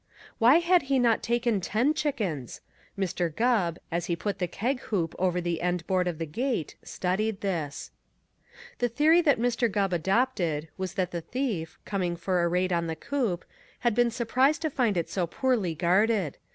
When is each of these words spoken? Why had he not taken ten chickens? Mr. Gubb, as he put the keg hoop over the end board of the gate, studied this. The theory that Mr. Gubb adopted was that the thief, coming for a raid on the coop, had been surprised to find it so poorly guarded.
Why 0.39 0.55
had 0.57 0.81
he 0.89 0.97
not 0.97 1.21
taken 1.21 1.61
ten 1.61 1.93
chickens? 1.93 2.61
Mr. 2.97 3.29
Gubb, 3.29 3.77
as 3.91 4.07
he 4.07 4.15
put 4.15 4.39
the 4.39 4.47
keg 4.47 4.79
hoop 4.89 5.13
over 5.19 5.39
the 5.39 5.61
end 5.61 5.85
board 5.85 6.07
of 6.07 6.17
the 6.17 6.25
gate, 6.25 6.75
studied 6.81 7.41
this. 7.41 7.91
The 8.79 8.89
theory 8.89 9.21
that 9.21 9.37
Mr. 9.37 9.71
Gubb 9.71 9.93
adopted 9.93 10.69
was 10.75 10.95
that 10.95 11.11
the 11.11 11.21
thief, 11.21 11.77
coming 11.85 12.15
for 12.15 12.41
a 12.41 12.47
raid 12.47 12.73
on 12.73 12.87
the 12.87 12.95
coop, 12.95 13.45
had 13.81 13.93
been 13.93 14.09
surprised 14.09 14.63
to 14.63 14.71
find 14.71 14.97
it 14.97 15.07
so 15.07 15.27
poorly 15.27 15.75
guarded. 15.75 16.37